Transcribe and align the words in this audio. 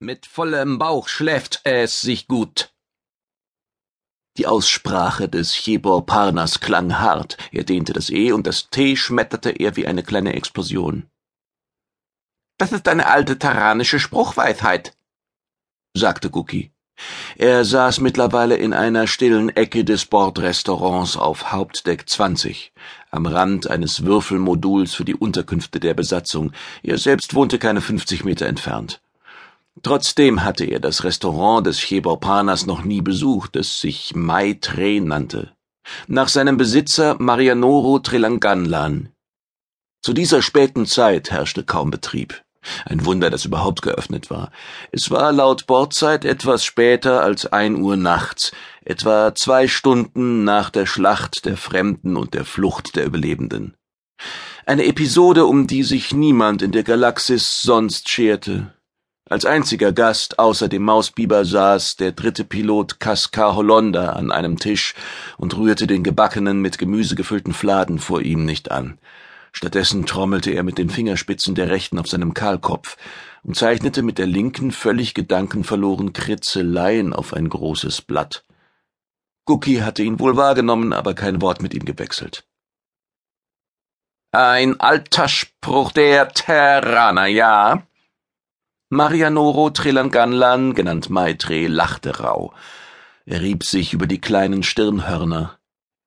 Mit 0.00 0.26
vollem 0.26 0.78
Bauch 0.78 1.08
schläft 1.08 1.60
es 1.64 2.00
sich 2.00 2.26
gut. 2.26 2.74
Die 4.36 4.46
Aussprache 4.46 5.28
des 5.28 5.54
Chebor 5.54 6.04
Parnas 6.04 6.58
klang 6.58 6.98
hart, 6.98 7.36
er 7.52 7.62
dehnte 7.62 7.92
das 7.92 8.10
E 8.10 8.32
und 8.32 8.46
das 8.46 8.68
T 8.70 8.96
schmetterte 8.96 9.50
er 9.50 9.76
wie 9.76 9.86
eine 9.86 10.02
kleine 10.02 10.34
Explosion. 10.34 11.08
Das 12.58 12.72
ist 12.72 12.88
eine 12.88 13.06
alte 13.06 13.38
taranische 13.38 14.00
Spruchweisheit, 14.00 14.96
sagte 15.96 16.30
Guki. 16.30 16.72
Er 17.36 17.64
saß 17.64 18.00
mittlerweile 18.00 18.56
in 18.56 18.72
einer 18.72 19.06
stillen 19.06 19.48
Ecke 19.50 19.84
des 19.84 20.06
Bordrestaurants 20.06 21.16
auf 21.16 21.52
Hauptdeck 21.52 22.08
20, 22.08 22.72
am 23.10 23.26
Rand 23.26 23.70
eines 23.70 24.04
Würfelmoduls 24.04 24.94
für 24.94 25.04
die 25.04 25.16
Unterkünfte 25.16 25.78
der 25.78 25.94
Besatzung. 25.94 26.52
Er 26.82 26.98
selbst 26.98 27.34
wohnte 27.34 27.58
keine 27.58 27.80
50 27.80 28.24
Meter 28.24 28.46
entfernt. 28.46 29.00
Trotzdem 29.82 30.44
hatte 30.44 30.64
er 30.64 30.80
das 30.80 31.04
Restaurant 31.04 31.66
des 31.66 31.78
Cheborpanas 31.80 32.66
noch 32.66 32.84
nie 32.84 33.02
besucht, 33.02 33.56
das 33.56 33.80
sich 33.80 34.14
Mai 34.14 34.56
Tre 34.60 35.00
nannte, 35.00 35.52
nach 36.06 36.28
seinem 36.28 36.56
Besitzer 36.56 37.16
Marianoro 37.18 37.98
Trilanganlan. 37.98 39.10
Zu 40.02 40.12
dieser 40.12 40.42
späten 40.42 40.86
Zeit 40.86 41.30
herrschte 41.30 41.64
kaum 41.64 41.90
Betrieb. 41.90 42.44
Ein 42.86 43.04
Wunder, 43.04 43.30
dass 43.30 43.44
überhaupt 43.44 43.82
geöffnet 43.82 44.30
war. 44.30 44.50
Es 44.90 45.10
war 45.10 45.32
laut 45.32 45.66
Bordzeit 45.66 46.24
etwas 46.24 46.64
später 46.64 47.22
als 47.22 47.46
ein 47.46 47.76
Uhr 47.76 47.96
nachts, 47.96 48.52
etwa 48.84 49.34
zwei 49.34 49.68
Stunden 49.68 50.44
nach 50.44 50.70
der 50.70 50.86
Schlacht 50.86 51.44
der 51.44 51.56
Fremden 51.56 52.16
und 52.16 52.34
der 52.34 52.44
Flucht 52.44 52.96
der 52.96 53.04
Überlebenden. 53.04 53.76
Eine 54.66 54.86
Episode, 54.86 55.44
um 55.44 55.66
die 55.66 55.82
sich 55.82 56.14
niemand 56.14 56.62
in 56.62 56.72
der 56.72 56.84
Galaxis 56.84 57.60
sonst 57.60 58.08
scherte. 58.08 58.73
Als 59.30 59.46
einziger 59.46 59.92
Gast 59.92 60.38
außer 60.38 60.68
dem 60.68 60.82
Mausbiber 60.82 61.46
saß 61.46 61.96
der 61.96 62.12
dritte 62.12 62.44
Pilot 62.44 63.00
Kaskar 63.00 63.56
Hollonder 63.56 64.16
an 64.16 64.30
einem 64.30 64.58
Tisch 64.58 64.94
und 65.38 65.56
rührte 65.56 65.86
den 65.86 66.04
gebackenen, 66.04 66.60
mit 66.60 66.76
Gemüse 66.76 67.14
gefüllten 67.14 67.54
Fladen 67.54 67.98
vor 67.98 68.20
ihm 68.20 68.44
nicht 68.44 68.70
an. 68.70 68.98
Stattdessen 69.52 70.04
trommelte 70.04 70.50
er 70.50 70.62
mit 70.62 70.76
den 70.76 70.90
Fingerspitzen 70.90 71.54
der 71.54 71.70
rechten 71.70 71.98
auf 71.98 72.06
seinem 72.06 72.34
Kahlkopf 72.34 72.98
und 73.44 73.56
zeichnete 73.56 74.02
mit 74.02 74.18
der 74.18 74.26
linken 74.26 74.72
völlig 74.72 75.14
gedankenverloren 75.14 76.12
Kritzeleien 76.12 77.14
auf 77.14 77.32
ein 77.32 77.48
großes 77.48 78.02
Blatt. 78.02 78.44
Gucki 79.46 79.76
hatte 79.76 80.02
ihn 80.02 80.20
wohl 80.20 80.36
wahrgenommen, 80.36 80.92
aber 80.92 81.14
kein 81.14 81.40
Wort 81.40 81.62
mit 81.62 81.72
ihm 81.72 81.86
gewechselt. 81.86 82.46
Ein 84.32 84.80
alter 84.80 85.28
Spruch 85.28 85.92
der 85.92 86.28
Terraner, 86.28 87.26
ja? 87.26 87.86
Marianoro 88.94 89.70
Trelanganlan, 89.70 90.72
genannt 90.72 91.10
Maitre, 91.10 91.66
lachte 91.66 92.20
rau. 92.20 92.52
Er 93.26 93.40
rieb 93.40 93.64
sich 93.64 93.92
über 93.92 94.06
die 94.06 94.20
kleinen 94.20 94.62
Stirnhörner. 94.62 95.58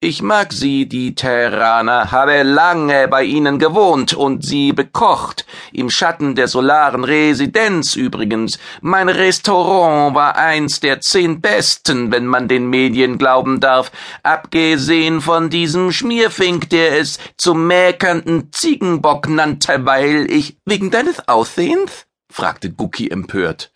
Ich 0.00 0.22
mag 0.22 0.54
sie, 0.54 0.88
die 0.88 1.14
Terraner, 1.14 2.10
habe 2.10 2.42
lange 2.42 3.06
bei 3.08 3.24
ihnen 3.24 3.58
gewohnt 3.58 4.14
und 4.14 4.46
sie 4.46 4.72
bekocht, 4.72 5.44
im 5.74 5.90
Schatten 5.90 6.34
der 6.34 6.48
solaren 6.48 7.04
Residenz 7.04 7.96
übrigens. 7.96 8.58
Mein 8.80 9.10
Restaurant 9.10 10.14
war 10.14 10.36
eins 10.36 10.80
der 10.80 11.02
zehn 11.02 11.42
besten, 11.42 12.10
wenn 12.10 12.24
man 12.24 12.48
den 12.48 12.70
Medien 12.70 13.18
glauben 13.18 13.60
darf, 13.60 13.92
abgesehen 14.22 15.20
von 15.20 15.50
diesem 15.50 15.92
Schmierfink, 15.92 16.70
der 16.70 16.98
es 16.98 17.18
zum 17.36 17.66
mäkernden 17.66 18.50
Ziegenbock 18.52 19.28
nannte, 19.28 19.84
weil 19.84 20.30
ich 20.30 20.56
wegen 20.64 20.90
deines 20.90 21.28
Aussehens? 21.28 22.06
Fragte 22.30 22.70
Guki 22.70 23.08
empört. 23.08 23.72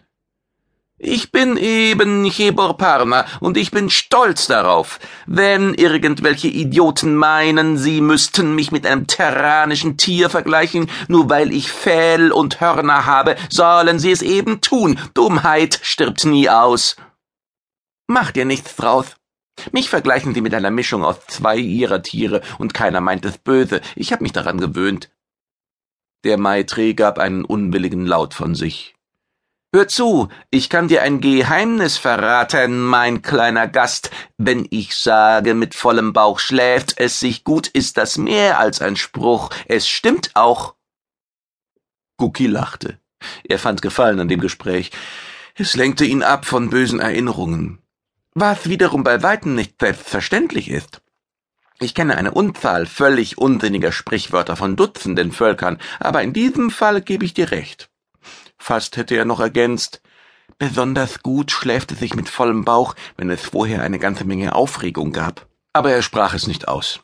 Ich 0.96 1.32
bin 1.32 1.56
eben 1.56 2.30
Chebor 2.30 2.78
Parma 2.78 3.26
und 3.40 3.56
ich 3.56 3.72
bin 3.72 3.90
stolz 3.90 4.46
darauf. 4.46 5.00
Wenn 5.26 5.74
irgendwelche 5.74 6.46
Idioten 6.46 7.16
meinen, 7.16 7.76
sie 7.76 8.00
müssten 8.00 8.54
mich 8.54 8.70
mit 8.70 8.86
einem 8.86 9.08
terranischen 9.08 9.96
Tier 9.96 10.30
vergleichen, 10.30 10.88
nur 11.08 11.28
weil 11.28 11.52
ich 11.52 11.70
Fell 11.70 12.30
und 12.30 12.60
Hörner 12.60 13.06
habe, 13.06 13.36
sollen 13.50 13.98
sie 13.98 14.12
es 14.12 14.22
eben 14.22 14.60
tun. 14.60 14.98
Dummheit 15.14 15.80
stirbt 15.82 16.24
nie 16.24 16.48
aus. 16.48 16.96
Mach 18.06 18.30
dir 18.30 18.44
nichts 18.44 18.76
draus. 18.76 19.16
Mich 19.72 19.90
vergleichen 19.90 20.32
sie 20.32 20.40
mit 20.40 20.54
einer 20.54 20.70
Mischung 20.70 21.04
aus 21.04 21.26
zwei 21.26 21.56
ihrer 21.56 22.02
Tiere 22.02 22.40
und 22.58 22.72
keiner 22.72 23.00
meint 23.00 23.24
es 23.24 23.38
böse. 23.38 23.80
Ich 23.96 24.12
hab 24.12 24.20
mich 24.20 24.32
daran 24.32 24.58
gewöhnt. 24.58 25.10
Der 26.24 26.38
Maitre 26.38 26.94
gab 26.94 27.18
einen 27.18 27.44
unwilligen 27.44 28.06
Laut 28.06 28.34
von 28.34 28.54
sich. 28.54 28.94
Hör 29.74 29.88
zu, 29.88 30.28
ich 30.50 30.70
kann 30.70 30.88
dir 30.88 31.02
ein 31.02 31.20
Geheimnis 31.20 31.98
verraten, 31.98 32.80
mein 32.80 33.22
kleiner 33.22 33.68
Gast. 33.68 34.10
Wenn 34.38 34.66
ich 34.70 34.96
sage, 34.96 35.52
mit 35.54 35.74
vollem 35.74 36.12
Bauch 36.12 36.38
schläft 36.38 36.94
es 36.96 37.20
sich 37.20 37.44
gut, 37.44 37.66
ist 37.66 37.96
das 37.96 38.16
mehr 38.16 38.58
als 38.58 38.80
ein 38.80 38.96
Spruch. 38.96 39.50
Es 39.66 39.88
stimmt 39.88 40.30
auch. 40.34 40.76
Guki 42.16 42.46
lachte. 42.46 42.98
Er 43.42 43.58
fand 43.58 43.82
Gefallen 43.82 44.20
an 44.20 44.28
dem 44.28 44.40
Gespräch. 44.40 44.92
Es 45.56 45.76
lenkte 45.76 46.04
ihn 46.04 46.22
ab 46.22 46.46
von 46.46 46.70
bösen 46.70 47.00
Erinnerungen. 47.00 47.80
Was 48.32 48.68
wiederum 48.68 49.04
bei 49.04 49.22
weitem 49.22 49.54
nicht 49.54 49.74
selbstverständlich 49.80 50.70
ist. 50.70 51.02
Ich 51.80 51.94
kenne 51.94 52.16
eine 52.16 52.32
Unzahl 52.32 52.86
völlig 52.86 53.38
unsinniger 53.38 53.90
Sprichwörter 53.90 54.56
von 54.56 54.76
Dutzenden 54.76 55.32
Völkern, 55.32 55.78
aber 55.98 56.22
in 56.22 56.32
diesem 56.32 56.70
Fall 56.70 57.00
gebe 57.02 57.24
ich 57.24 57.34
dir 57.34 57.50
recht. 57.50 57.90
Fast 58.58 58.96
hätte 58.96 59.16
er 59.16 59.24
noch 59.24 59.40
ergänzt, 59.40 60.00
besonders 60.58 61.22
gut 61.22 61.50
schläft 61.50 61.92
es 61.92 61.98
sich 61.98 62.14
mit 62.14 62.28
vollem 62.28 62.64
Bauch, 62.64 62.94
wenn 63.16 63.28
es 63.28 63.42
vorher 63.42 63.82
eine 63.82 63.98
ganze 63.98 64.24
Menge 64.24 64.54
Aufregung 64.54 65.12
gab. 65.12 65.46
Aber 65.72 65.90
er 65.90 66.02
sprach 66.02 66.34
es 66.34 66.46
nicht 66.46 66.68
aus. 66.68 67.00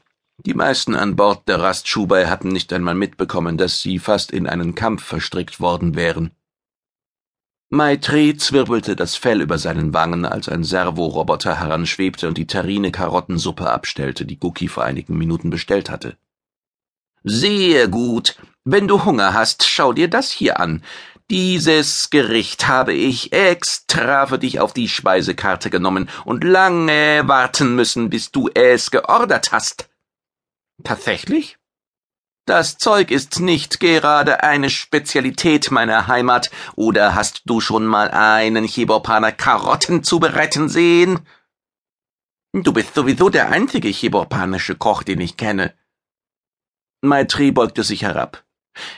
Die 0.46 0.54
meisten 0.54 0.94
an 0.94 1.16
Bord 1.16 1.48
der 1.48 1.60
Rast 1.60 1.88
Schubai 1.88 2.26
hatten 2.26 2.48
nicht 2.48 2.72
einmal 2.72 2.94
mitbekommen, 2.94 3.58
dass 3.58 3.82
sie 3.82 3.98
fast 3.98 4.30
in 4.30 4.46
einen 4.46 4.74
Kampf 4.74 5.04
verstrickt 5.04 5.60
worden 5.60 5.96
wären. 5.96 6.30
Maitre 7.72 8.36
zwirbelte 8.36 8.96
das 8.96 9.14
Fell 9.14 9.40
über 9.40 9.56
seinen 9.56 9.94
Wangen, 9.94 10.24
als 10.24 10.48
ein 10.48 10.64
Servoroboter 10.64 11.60
heranschwebte 11.60 12.26
und 12.26 12.36
die 12.36 12.48
terrine 12.48 12.90
Karottensuppe 12.90 13.70
abstellte, 13.70 14.26
die 14.26 14.40
Guki 14.40 14.66
vor 14.66 14.82
einigen 14.82 15.16
Minuten 15.16 15.50
bestellt 15.50 15.88
hatte. 15.88 16.16
Sehr 17.22 17.86
gut. 17.86 18.36
Wenn 18.64 18.88
du 18.88 19.04
Hunger 19.04 19.34
hast, 19.34 19.68
schau 19.68 19.92
dir 19.92 20.08
das 20.08 20.32
hier 20.32 20.58
an. 20.58 20.82
Dieses 21.30 22.10
Gericht 22.10 22.66
habe 22.66 22.92
ich 22.92 23.32
extra 23.32 24.26
für 24.26 24.40
dich 24.40 24.58
auf 24.58 24.72
die 24.72 24.88
Speisekarte 24.88 25.70
genommen 25.70 26.10
und 26.24 26.42
lange 26.42 27.22
warten 27.26 27.76
müssen, 27.76 28.10
bis 28.10 28.32
du 28.32 28.50
es 28.52 28.90
geordert 28.90 29.52
hast. 29.52 29.88
Tatsächlich? 30.82 31.59
Das 32.50 32.78
Zeug 32.78 33.12
ist 33.12 33.38
nicht 33.38 33.78
gerade 33.78 34.42
eine 34.42 34.70
Spezialität 34.70 35.70
meiner 35.70 36.08
Heimat, 36.08 36.50
oder 36.74 37.14
hast 37.14 37.42
du 37.44 37.60
schon 37.60 37.86
mal 37.86 38.10
einen 38.10 38.66
Chebopaner 38.66 39.30
Karotten 39.30 40.02
zubereiten 40.02 40.68
sehen? 40.68 41.20
Du 42.52 42.72
bist 42.72 42.96
sowieso 42.96 43.28
der 43.28 43.50
einzige 43.50 43.88
chebopanische 43.88 44.74
Koch, 44.74 45.04
den 45.04 45.20
ich 45.20 45.36
kenne. 45.36 45.74
Maitri 47.02 47.52
beugte 47.52 47.84
sich 47.84 48.02
herab. 48.02 48.44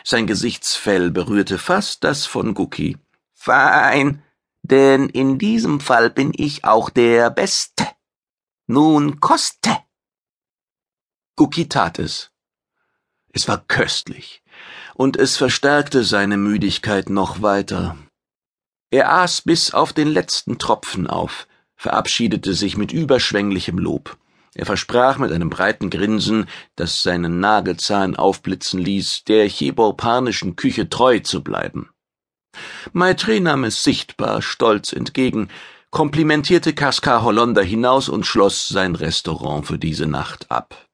Sein 0.03 0.27
Gesichtsfell 0.27 1.11
berührte 1.11 1.59
fast 1.59 2.05
das 2.05 2.25
von 2.25 2.55
Guki. 2.55 2.97
Fein, 3.35 4.23
denn 4.63 5.11
in 5.11 5.39
diesem 5.39 5.81
Fall 5.81 6.09
bin 6.09 6.33
ich 6.35 6.65
auch 6.65 6.89
der 6.89 7.29
Beste. 7.29 7.87
Nun 8.67 9.21
koste. 9.21 9.77
Guki 11.37 11.69
tat 11.69 11.99
es. 11.99 12.32
Es 13.33 13.49
war 13.49 13.65
köstlich, 13.67 14.43
und 14.95 15.17
es 15.17 15.37
verstärkte 15.37 16.05
seine 16.05 16.37
Müdigkeit 16.37 17.09
noch 17.09 17.41
weiter. 17.41 17.97
Er 18.91 19.11
aß 19.11 19.41
bis 19.43 19.73
auf 19.73 19.95
den 19.95 20.09
letzten 20.09 20.59
Tropfen 20.59 21.07
auf, 21.07 21.49
verabschiedete 21.77 22.53
sich 22.53 22.77
mit 22.77 22.93
überschwänglichem 22.93 23.79
Lob. 23.79 24.19
Er 24.55 24.67
versprach 24.67 25.17
mit 25.17 25.33
einem 25.33 25.49
breiten 25.49 25.89
Grinsen, 25.89 26.47
das 26.77 27.03
seinen 27.03 27.41
Nagelzahn 27.41 28.17
aufblitzen 28.17 28.79
ließ, 28.79 29.25
der 29.25 29.49
cheborpanischen 29.49 30.57
Küche 30.57 30.91
treu 30.91 31.21
zu 31.21 31.43
bleiben. 31.43 31.89
Maitre 32.93 33.41
nahm 33.41 33.65
es 33.65 33.83
sichtbar 33.83 34.43
stolz 34.43 34.93
entgegen, 34.93 35.49
komplimentierte 35.91 36.75
Kaskar 36.75 37.23
Hollander 37.23 37.63
hinaus 37.63 38.11
und 38.11 38.27
schloss 38.27 38.69
sein 38.69 38.95
Restaurant 38.95 39.67
für 39.67 39.79
diese 39.79 40.07
Nacht 40.07 40.51
ab. 40.51 40.87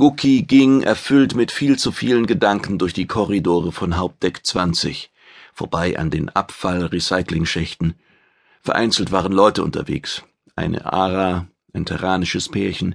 Guki 0.00 0.44
ging, 0.44 0.82
erfüllt 0.82 1.34
mit 1.34 1.50
viel 1.50 1.76
zu 1.76 1.90
vielen 1.90 2.26
Gedanken, 2.26 2.78
durch 2.78 2.92
die 2.92 3.08
Korridore 3.08 3.72
von 3.72 3.96
Hauptdeck 3.96 4.46
20, 4.46 5.10
vorbei 5.52 5.98
an 5.98 6.08
den 6.08 6.28
Abfall-Recycling-Schächten. 6.28 7.94
Vereinzelt 8.60 9.10
waren 9.10 9.32
Leute 9.32 9.64
unterwegs. 9.64 10.22
Eine 10.54 10.92
Ara, 10.92 11.48
ein 11.72 11.84
terranisches 11.84 12.48
Pärchen. 12.48 12.94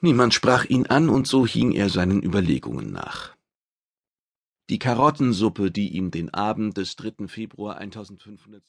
Niemand 0.00 0.34
sprach 0.34 0.64
ihn 0.66 0.86
an, 0.86 1.08
und 1.08 1.26
so 1.26 1.48
hing 1.48 1.72
er 1.72 1.88
seinen 1.88 2.22
Überlegungen 2.22 2.92
nach. 2.92 3.34
Die 4.70 4.78
Karottensuppe, 4.78 5.72
die 5.72 5.96
ihm 5.96 6.12
den 6.12 6.32
Abend 6.32 6.76
des 6.76 6.94
3. 6.94 7.26
Februar 7.26 7.78
1500 7.78 8.62